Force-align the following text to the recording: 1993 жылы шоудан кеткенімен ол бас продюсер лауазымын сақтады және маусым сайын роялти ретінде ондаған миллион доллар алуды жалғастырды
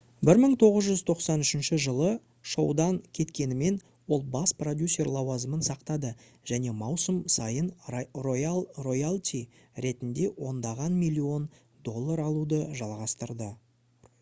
1993 0.27 1.73
жылы 1.81 2.07
шоудан 2.53 2.95
кеткенімен 3.19 3.77
ол 4.17 4.23
бас 4.35 4.53
продюсер 4.61 5.11
лауазымын 5.17 5.61
сақтады 5.67 6.11
және 6.53 6.73
маусым 6.79 7.19
сайын 7.35 7.69
роялти 8.87 9.43
ретінде 9.87 10.29
ондаған 10.51 10.97
миллион 11.05 11.49
доллар 11.91 12.25
алуды 12.29 12.63
жалғастырды 12.83 13.55